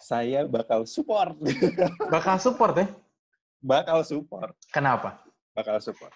[0.00, 1.36] Saya bakal support.
[2.08, 2.88] Bakal support ya?
[3.60, 4.56] bakal support.
[4.72, 5.20] Kenapa?
[5.60, 6.12] Bakal support.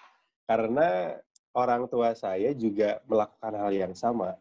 [0.49, 1.13] Karena
[1.55, 4.35] orang tua saya juga melakukan hal yang sama.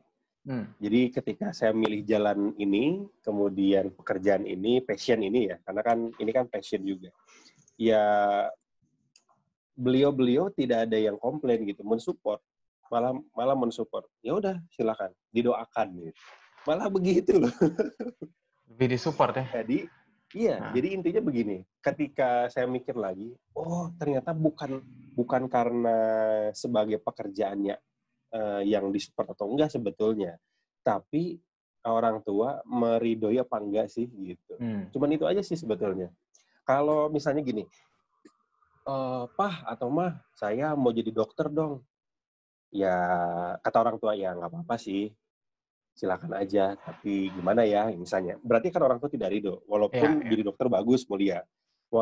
[0.44, 0.68] Hmm.
[0.76, 6.30] Jadi ketika saya milih jalan ini, kemudian pekerjaan ini, passion ini ya, karena kan ini
[6.36, 7.08] kan passion juga.
[7.80, 8.04] Ya
[9.72, 12.44] beliau-beliau tidak ada yang komplain gitu, mensupport,
[12.92, 14.04] malah malah mensupport.
[14.20, 16.20] Ya udah silakan, didoakan gitu.
[16.68, 17.54] Malah begitu loh.
[18.68, 19.64] Lebih disupport ya?
[19.64, 19.88] Jadi
[20.34, 20.72] iya, Nah.
[20.74, 24.82] jadi intinya begini, ketika saya mikir lagi, oh ternyata bukan
[25.14, 25.96] bukan karena
[26.52, 27.78] sebagai pekerjaannya
[28.34, 30.36] eh, yang disupport atau enggak sebetulnya,
[30.82, 31.38] tapi
[31.86, 34.58] orang tua meridoi apa enggak sih gitu.
[34.58, 34.90] Hmm.
[34.90, 36.10] Cuman itu aja sih sebetulnya.
[36.66, 37.62] Kalau misalnya gini,
[38.90, 41.80] eh, pah atau mah saya mau jadi dokter dong.
[42.74, 42.90] ya
[43.62, 45.06] kata orang tua ya nggak apa-apa sih
[45.94, 48.36] silakan aja tapi gimana ya misalnya.
[48.42, 50.30] Berarti kan orang tua tidak ridho walaupun Iya, iya.
[50.34, 51.40] jadi dokter bagus mulia.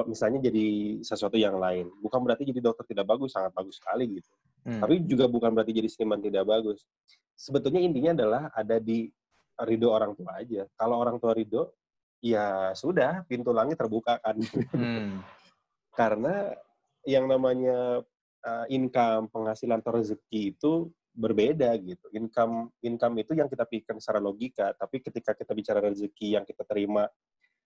[0.09, 1.93] Misalnya jadi sesuatu yang lain.
[2.01, 4.33] Bukan berarti jadi dokter tidak bagus sangat bagus sekali gitu.
[4.63, 4.79] Hmm.
[4.79, 6.87] tapi juga bukan berarti jadi seniman tidak bagus.
[7.35, 9.11] Sebetulnya intinya adalah ada di
[9.59, 10.65] ridho orang tua aja.
[10.79, 11.75] Kalau orang tua ridho
[12.23, 14.39] ya sudah pintu langit terbuka kan.
[14.73, 15.21] Hmm.
[15.99, 16.57] karena
[17.05, 18.01] yang namanya
[18.47, 22.09] uh, income penghasilan atau rezeki itu berbeda gitu.
[22.17, 26.65] Income income itu yang kita pikirkan secara logika tapi ketika kita bicara rezeki yang kita
[26.65, 27.05] terima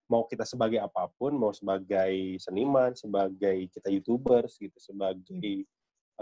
[0.07, 5.67] mau kita sebagai apa pun mau sebagai seniman sebagai kita youtubers gitu sebagai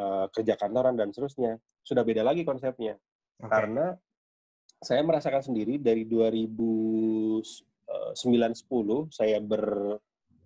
[0.00, 2.96] uh, kerja kantoran dan seterusnya sudah beda lagi konsepnya.
[3.34, 3.50] Oke.
[3.50, 3.98] karena
[4.84, 7.42] saya merasakan sendiri dari 2009-10
[9.10, 9.64] saya ber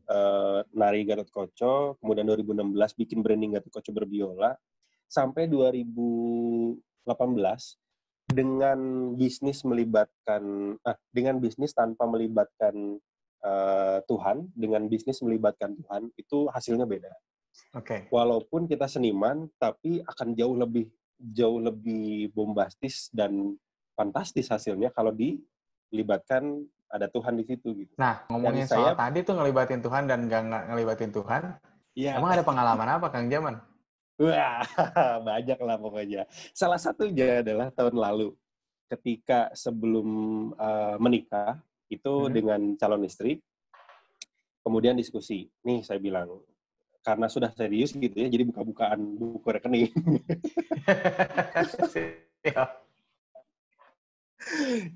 [0.09, 4.55] eh, nari Gatot Koco, kemudian 2016 bikin branding Gatot Koco berbiola,
[5.09, 6.77] sampai 2018
[8.29, 8.79] dengan
[9.17, 10.43] bisnis melibatkan
[10.85, 13.01] ah, dengan bisnis tanpa melibatkan
[13.41, 17.09] eh, Tuhan, dengan bisnis melibatkan Tuhan itu hasilnya beda.
[17.75, 18.07] Oke.
[18.13, 20.87] Walaupun kita seniman, tapi akan jauh lebih
[21.19, 23.59] jauh lebih bombastis dan
[23.99, 27.93] fantastis hasilnya kalau dilibatkan ada Tuhan di situ gitu.
[27.99, 31.43] Nah, ngomongin Dan saya- soal tadi tuh ngelibatin Tuhan dan gak nggak ngelibatin Tuhan,
[31.99, 32.17] Iya.
[32.17, 33.59] emang ada pengalaman apa Kang Jaman?
[34.19, 34.67] Wah,
[35.31, 36.27] banyak lah pokoknya.
[36.51, 38.35] Salah satunya adalah tahun lalu,
[38.91, 40.09] ketika sebelum
[40.59, 42.35] uh, menikah, itu Hmm.
[42.35, 43.41] dengan calon istri,
[44.61, 45.49] kemudian diskusi.
[45.63, 46.29] Nih, saya bilang,
[47.01, 49.89] karena sudah serius gitu ya, jadi buka-bukaan buku rekening.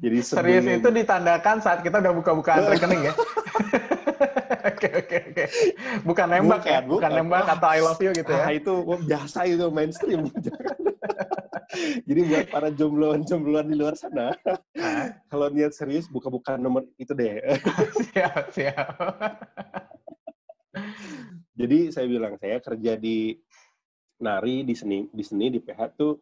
[0.03, 3.15] Jadi Serius sebelum- itu ditandakan saat kita udah buka-bukaan rekening ya?
[4.53, 5.45] Oke, oke, oke.
[6.03, 6.79] Bukan nembak ya?
[6.81, 7.25] Bukan, Bukan bukan.
[7.25, 8.61] nembak atau I love you gitu Ah, ya?
[8.61, 10.29] itu biasa itu mainstream.
[12.09, 14.37] Jadi buat para jombloan-jombloan di luar sana,
[14.77, 17.41] Ah, kalau niat serius buka-buka nomor itu deh.
[18.13, 18.93] siap, siap.
[21.53, 23.37] Jadi saya bilang saya kerja di
[24.19, 26.21] nari di seni di seni di PH tuh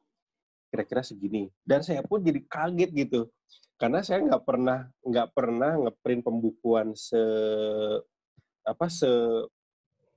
[0.69, 1.51] kira-kira segini.
[1.63, 3.21] Dan saya pun jadi kaget gitu.
[3.75, 7.19] Karena saya nggak pernah nggak pernah ngeprint pembukuan se
[8.71, 9.11] apa se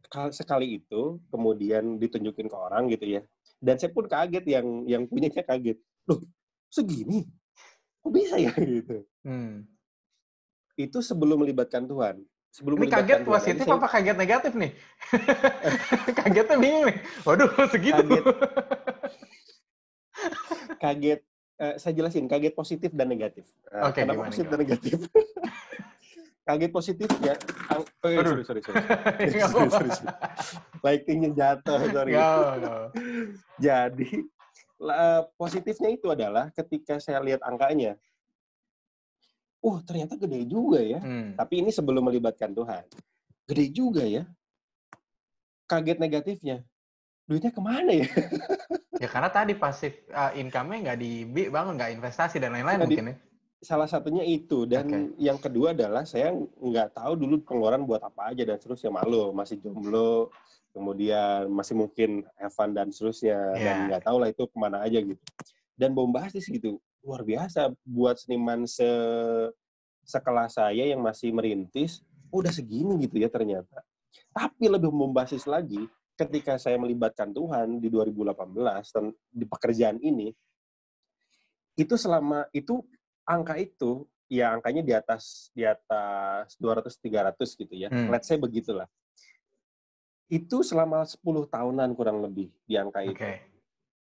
[0.07, 3.21] kal- sekali itu kemudian ditunjukin ke orang gitu ya.
[3.57, 5.79] Dan saya pun kaget yang yang punyanya kaget.
[6.05, 6.21] Loh,
[6.67, 7.25] segini?
[7.99, 9.07] Kok bisa ya gitu.
[9.23, 9.65] Hmm.
[10.75, 12.21] Itu sebelum melibatkan Tuhan.
[12.53, 14.71] Sebelum Ini kaget positif saya- apa kaget negatif nih?
[16.21, 16.97] Kagetnya bingung nih.
[17.25, 17.97] Waduh, segitu.
[17.97, 18.23] Kaget.
[20.77, 21.19] kaget
[21.57, 23.49] eh, saya jelasin kaget positif dan negatif.
[23.71, 24.53] Oke, kenapa gimana, positif gimana?
[24.53, 24.97] dan negatif?
[26.43, 27.35] kaget positif ya.
[28.03, 28.43] eh, Aduh.
[28.43, 28.75] sorry, sorry, sorry.
[29.31, 29.75] Nggak sorry, apa-apa.
[29.75, 30.11] sorry, sorry.
[30.83, 32.13] Lightingnya jatuh, sorry.
[32.13, 32.75] Apa, nggak apa.
[33.57, 34.09] Jadi
[35.33, 37.95] positifnya itu adalah ketika saya lihat angkanya,
[39.63, 40.99] oh ternyata gede juga ya.
[40.99, 41.39] Hmm.
[41.39, 42.83] Tapi ini sebelum melibatkan Tuhan.
[43.47, 44.27] Gede juga ya.
[45.63, 46.59] Kaget negatifnya,
[47.23, 48.07] duitnya ke mana ya?
[49.01, 51.11] Ya karena tadi pasif uh, income-nya nggak di
[51.49, 53.15] bangun, nggak investasi dan lain-lain Nggak di- mungkin ya.
[53.63, 54.67] Salah satunya itu.
[54.67, 58.91] Dan yang kedua adalah saya nggak tahu dulu pengeluaran buat apa aja dan seterusnya.
[58.91, 60.29] Malu masih jomblo
[60.75, 63.39] kemudian masih mungkin Evan dan seterusnya.
[63.55, 63.87] Dan Iya.
[63.89, 65.23] nggak tahu lah itu ke mana aja gitu.
[65.73, 67.71] Dan bombastis gitu luar biasa.
[67.87, 68.85] Buat seniman se
[70.03, 73.79] sekelas saya yang masih merintis udah segini gitu ya ternyata.
[74.35, 75.79] Tapi lebih bombastis lagi
[76.13, 80.29] ketika saya melibatkan Tuhan di 2018 dan di pekerjaan ini
[81.73, 82.85] itu selama itu
[83.23, 87.89] angka itu ya angkanya di atas di atas 200 300 gitu ya.
[87.91, 88.09] Hmm.
[88.09, 88.87] Let's say begitulah.
[90.31, 93.21] Itu selama 10 tahunan kurang lebih di angka itu.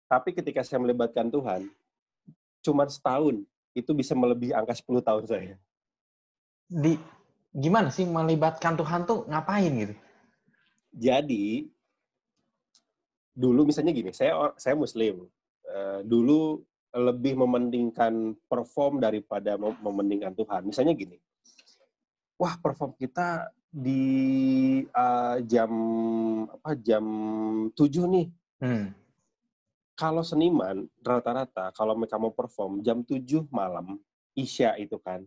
[0.06, 1.66] Tapi ketika saya melibatkan Tuhan
[2.64, 3.42] cuma setahun
[3.74, 5.54] itu bisa melebihi angka 10 tahun saya.
[6.70, 6.96] Di
[7.50, 9.94] gimana sih melibatkan Tuhan tuh ngapain gitu?
[10.94, 11.66] Jadi
[13.34, 15.26] dulu misalnya gini, saya saya muslim.
[15.66, 16.62] Eh, dulu
[16.94, 20.62] lebih mementingkan perform daripada mem- mementingkan Tuhan.
[20.62, 21.18] Misalnya gini.
[22.38, 24.02] Wah, perform kita di
[24.86, 25.70] eh, jam
[26.46, 27.04] apa jam
[27.74, 28.26] 7 nih.
[28.62, 28.94] Hmm.
[29.94, 33.98] Kalau seniman rata-rata kalau mereka mau perform jam 7 malam
[34.34, 35.26] Isya itu kan.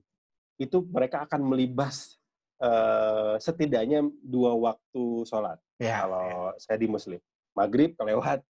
[0.55, 2.15] Itu mereka akan melibas
[2.63, 6.01] eh, setidaknya dua waktu sholat Ya.
[6.01, 7.21] kalau saya di muslim
[7.53, 8.41] maghrib kelewat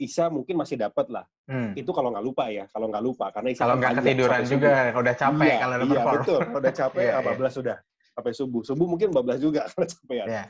[0.00, 1.74] isya mungkin masih dapat lah Hmm.
[1.74, 4.70] itu kalau nggak lupa ya kalau nggak lupa karena isya Kalau kan nggak ketiduran juga,
[4.94, 6.14] kalau udah capek iya, kalau udah iya perform.
[6.22, 7.18] betul kalau udah capek iya.
[7.26, 7.76] 14 sudah
[8.14, 10.44] sampai subuh subuh mungkin 14 juga kalau capek ya Iya.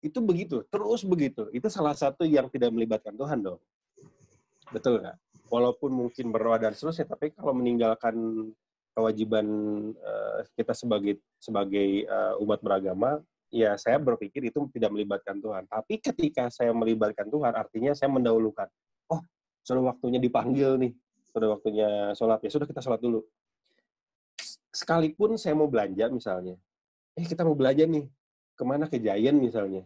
[0.00, 3.60] itu begitu terus begitu itu salah satu yang tidak melibatkan Tuhan dong
[4.70, 5.18] Betul nggak?
[5.50, 8.14] Walaupun mungkin berdoa dan seterusnya, tapi kalau meninggalkan
[8.94, 9.46] kewajiban
[9.98, 13.18] uh, kita sebagai sebagai uh, umat beragama,
[13.50, 15.66] ya saya berpikir itu tidak melibatkan Tuhan.
[15.66, 18.70] Tapi ketika saya melibatkan Tuhan, artinya saya mendahulukan.
[19.10, 19.20] Oh,
[19.66, 20.92] sudah waktunya dipanggil nih,
[21.34, 22.40] sudah waktunya sholat.
[22.46, 23.26] Ya sudah kita sholat dulu.
[24.70, 26.54] Sekalipun saya mau belanja misalnya,
[27.18, 28.06] eh kita mau belanja nih,
[28.54, 29.82] ke mana ke Giant misalnya.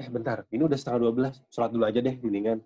[0.00, 2.64] Eh bentar, ini udah setengah 12, sholat dulu aja deh mendingan.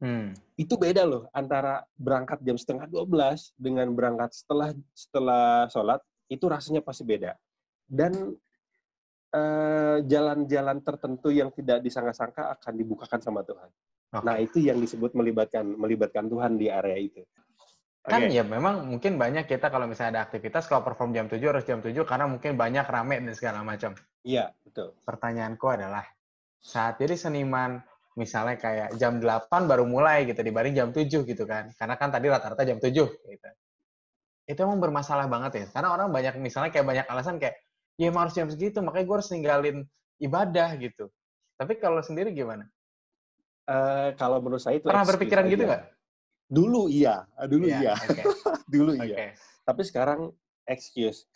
[0.00, 0.32] Hmm.
[0.56, 6.80] Itu beda loh antara berangkat jam setengah 12 dengan berangkat setelah setelah sholat, itu rasanya
[6.80, 7.36] pasti beda.
[7.84, 8.34] Dan
[10.10, 13.70] jalan-jalan uh, tertentu yang tidak disangka-sangka akan dibukakan sama Tuhan.
[14.10, 14.26] Okay.
[14.26, 17.22] Nah itu yang disebut melibatkan melibatkan Tuhan di area itu.
[18.02, 18.40] Kan okay.
[18.40, 21.78] ya memang mungkin banyak kita kalau misalnya ada aktivitas kalau perform jam 7 harus jam
[21.78, 23.94] 7 karena mungkin banyak rame dan segala macam.
[24.26, 24.98] Iya, betul.
[25.06, 26.02] Pertanyaanku adalah
[26.58, 27.78] saat jadi seniman
[28.18, 31.70] misalnya kayak jam 8 baru mulai gitu dibanding jam 7 gitu kan.
[31.78, 33.48] Karena kan tadi rata-rata jam 7 gitu.
[34.48, 35.64] Itu emang bermasalah banget ya.
[35.70, 37.62] Karena orang banyak misalnya kayak banyak alasan kayak
[38.00, 39.78] ya emang harus jam segitu makanya gue harus ninggalin
[40.16, 41.12] ibadah gitu.
[41.60, 42.64] Tapi kalau sendiri gimana?
[43.68, 45.52] Uh, kalau menurut saya itu pernah berpikiran aja.
[45.52, 45.82] gitu nggak?
[46.48, 47.94] Dulu iya, dulu yeah, iya.
[48.00, 48.24] Okay.
[48.74, 49.04] dulu okay.
[49.04, 49.16] iya.
[49.68, 50.32] Tapi sekarang
[50.64, 51.28] excuse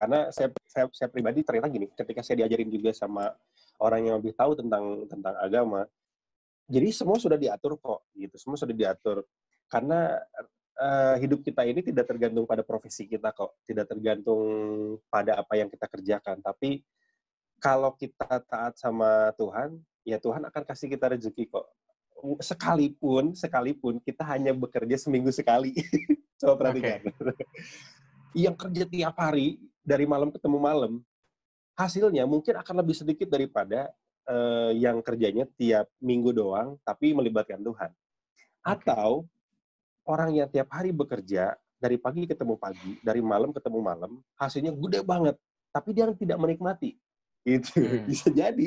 [0.00, 3.36] karena saya, saya saya pribadi ternyata gini, ketika saya diajarin juga sama
[3.84, 5.84] orang yang lebih tahu tentang tentang agama.
[6.70, 8.38] Jadi semua sudah diatur kok, gitu.
[8.40, 9.26] Semua sudah diatur.
[9.68, 10.16] Karena
[10.80, 14.40] uh, hidup kita ini tidak tergantung pada profesi kita kok, tidak tergantung
[15.12, 16.40] pada apa yang kita kerjakan.
[16.40, 16.80] Tapi
[17.60, 21.68] kalau kita taat sama Tuhan, ya Tuhan akan kasih kita rezeki kok.
[22.40, 25.76] Sekalipun, sekalipun kita hanya bekerja seminggu sekali.
[26.40, 27.04] Coba perhatikan.
[27.04, 27.44] Okay.
[28.48, 30.92] yang kerja tiap hari dari malam ketemu malam,
[31.76, 33.88] hasilnya mungkin akan lebih sedikit daripada
[34.28, 37.92] uh, yang kerjanya tiap minggu doang, tapi melibatkan Tuhan.
[38.60, 39.24] Atau
[40.06, 45.00] orang yang tiap hari bekerja dari pagi ketemu pagi, dari malam ketemu malam, hasilnya gede
[45.00, 45.36] banget,
[45.72, 47.00] tapi dia tidak menikmati.
[47.42, 48.04] Itu hmm.
[48.10, 48.66] bisa jadi.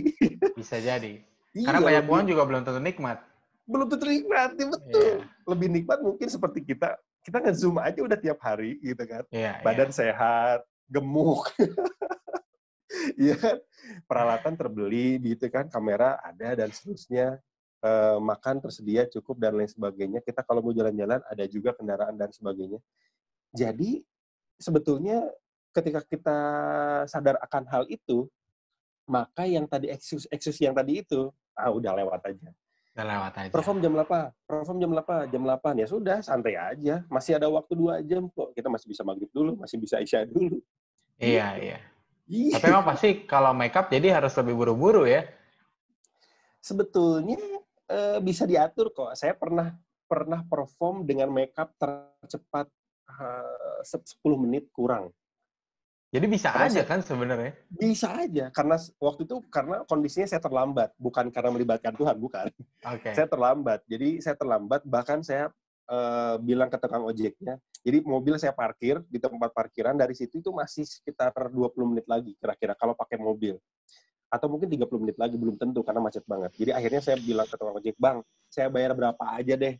[0.57, 1.21] Bisa jadi.
[1.53, 3.21] Iya, Karena banyak orang juga belum tentu nikmat.
[3.69, 5.21] Belum tentu nikmat, betul.
[5.21, 5.45] Yeah.
[5.45, 9.23] Lebih nikmat mungkin seperti kita, kita nge-zoom aja udah tiap hari gitu kan.
[9.29, 9.95] Yeah, Badan yeah.
[9.95, 11.53] sehat, gemuk.
[13.17, 13.57] Iya kan?
[14.05, 17.41] Peralatan terbeli gitu kan, kamera ada dan seterusnya.
[17.83, 17.91] E,
[18.23, 20.23] makan tersedia cukup dan lain sebagainya.
[20.23, 22.79] Kita kalau mau jalan-jalan ada juga kendaraan dan sebagainya.
[23.51, 23.99] Jadi
[24.55, 25.27] sebetulnya
[25.75, 26.39] ketika kita
[27.11, 28.31] sadar akan hal itu,
[29.03, 31.27] maka yang tadi eksis eksis yang tadi itu,
[31.59, 32.49] ah udah lewat aja.
[32.93, 33.51] Udah lewat aja.
[33.51, 34.31] Perform jam berapa?
[34.45, 35.15] Perform jam berapa?
[35.27, 35.81] Jam 8.
[35.81, 37.01] Ya sudah, santai aja.
[37.09, 38.53] Masih ada waktu dua jam kok.
[38.53, 40.61] Kita masih bisa maghrib dulu, masih bisa isya dulu.
[41.17, 41.65] Iya, gitu.
[41.67, 41.79] iya.
[42.23, 42.55] Iya.
[42.55, 45.27] Tapi emang pasti kalau makeup jadi harus lebih buru-buru ya?
[46.63, 47.41] Sebetulnya
[47.93, 49.13] e, bisa diatur kok.
[49.13, 49.77] Saya pernah
[50.09, 52.69] pernah perform dengan makeup tercepat
[53.09, 55.09] eh, uh, 10 menit kurang.
[56.13, 57.51] Jadi bisa karena aja saya, kan sebenarnya?
[57.73, 62.53] Bisa aja karena waktu itu karena kondisinya saya terlambat, bukan karena melibatkan Tuhan, bukan.
[62.85, 63.17] Okay.
[63.17, 63.81] Saya terlambat.
[63.89, 65.49] Jadi saya terlambat bahkan saya
[65.89, 67.57] uh, bilang ke tukang ojeknya.
[67.81, 72.37] Jadi mobil saya parkir di tempat parkiran dari situ itu masih sekitar 20 menit lagi
[72.37, 73.57] kira-kira kalau pakai mobil.
[74.33, 76.49] Atau mungkin 30 menit lagi belum tentu karena macet banget.
[76.57, 79.77] Jadi akhirnya saya bilang ke tukang ojek, "Bang, saya bayar berapa aja deh."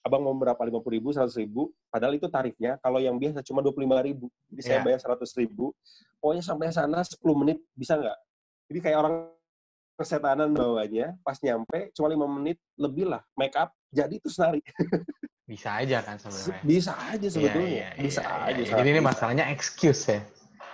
[0.00, 0.56] Abang mau berapa?
[0.56, 1.68] 50 ribu, 100 ribu.
[1.92, 4.32] Padahal itu tarifnya, kalau yang biasa cuma 25 ribu.
[4.48, 4.84] Jadi saya yeah.
[4.88, 5.76] bayar 100 ribu.
[6.16, 8.18] Pokoknya sampai sana 10 menit, bisa nggak?
[8.72, 9.14] Jadi kayak orang
[10.00, 14.64] kesetanan bawahnya, pas nyampe cuma 5 menit lebih lah, make up, jadi itu nari.
[15.50, 16.62] Bisa aja kan sebenarnya.
[16.62, 17.66] Bisa aja iya, sebetulnya.
[17.68, 18.60] Iya, iya, bisa iya, aja.
[18.62, 18.74] Iya.
[18.78, 20.22] Jadi ini masalahnya excuse ya.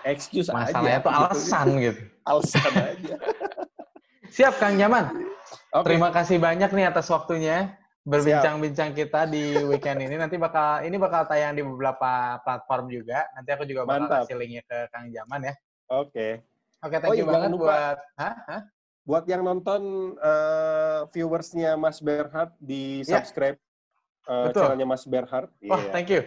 [0.06, 0.70] Excuse masalahnya aja.
[0.70, 2.00] Masalahnya itu alasan gitu.
[2.22, 3.14] alasan aja.
[4.30, 5.04] Siap Kang Nyaman.
[5.74, 5.84] Okay.
[5.92, 7.74] Terima kasih banyak nih atas waktunya
[8.06, 10.14] berbincang-bincang kita di weekend ini.
[10.14, 13.26] Nanti bakal ini bakal tayang di beberapa platform juga.
[13.34, 14.30] Nanti aku juga bakal Mantap.
[14.30, 15.54] kasih linknya ke Kang Jaman ya.
[15.90, 16.10] Oke.
[16.14, 16.32] Okay.
[16.84, 18.34] Oke, okay, thank oh, you iya, banget buat Hah?
[18.46, 18.62] Hah?
[19.06, 23.18] Buat yang nonton uh, viewersnya Mas Berhard di ya.
[23.18, 23.58] subscribe
[24.26, 25.48] uh, channelnya Mas Berhard.
[25.70, 25.90] Oh, yeah.
[25.94, 26.22] thank you.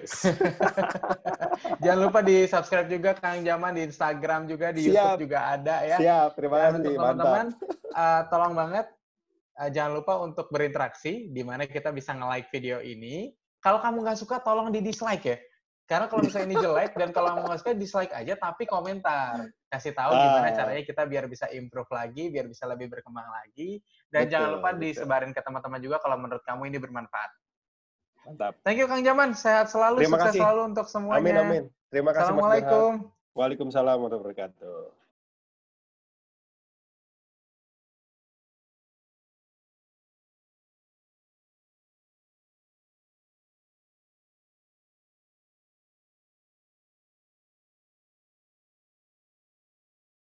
[1.84, 4.96] Jangan lupa di subscribe juga Kang Jaman di Instagram juga di Siap.
[5.20, 5.98] YouTube juga ada ya.
[6.00, 6.76] Siap, terima kasih.
[6.80, 7.46] Untuk teman-teman,
[7.94, 8.86] uh, tolong banget
[9.60, 13.36] uh, jangan lupa untuk berinteraksi di mana kita bisa nge-like video ini.
[13.60, 15.38] Kalau kamu nggak suka, tolong di dislike ya.
[15.90, 19.50] Karena kalau misalnya ini jelek dan kalau kamu nggak suka, dislike aja tapi komentar.
[19.68, 23.82] Kasih tahu gimana caranya kita biar bisa improve lagi, biar bisa lebih berkembang lagi.
[24.06, 24.82] Dan betul, jangan lupa betul.
[24.86, 27.32] disebarin ke teman-teman juga kalau menurut kamu ini bermanfaat.
[28.30, 28.54] Mantap.
[28.62, 29.34] Thank you Kang Jaman.
[29.34, 30.42] Sehat selalu, Terima sukses kasih.
[30.46, 31.18] selalu untuk semuanya.
[31.18, 31.64] Amin amin.
[31.90, 32.92] Terima kasih Assalamualaikum.
[33.34, 34.99] Waalaikumsalam warahmatullahi wabarakatuh.